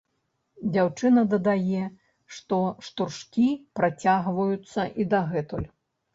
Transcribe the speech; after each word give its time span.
Дзяўчына 0.77 1.21
дадае, 1.33 1.83
што 2.39 2.57
штуршкі 2.89 3.47
працягваюцца 3.83 4.89
і 5.01 5.09
дагэтуль. 5.15 5.71